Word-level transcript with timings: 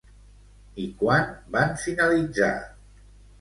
I 0.83 0.85
quan 1.01 1.29
van 1.57 1.77
finalitzar? 1.83 2.49